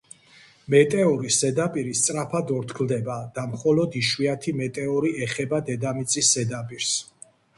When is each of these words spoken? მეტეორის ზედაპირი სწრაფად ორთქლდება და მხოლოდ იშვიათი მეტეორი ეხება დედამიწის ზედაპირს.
მეტეორის 0.73 1.35
ზედაპირი 1.43 1.91
სწრაფად 1.99 2.53
ორთქლდება 2.55 3.17
და 3.35 3.43
მხოლოდ 3.51 3.99
იშვიათი 4.01 4.53
მეტეორი 4.61 5.13
ეხება 5.29 5.63
დედამიწის 5.71 6.33
ზედაპირს. 6.39 6.99